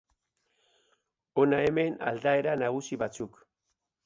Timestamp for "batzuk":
3.05-3.39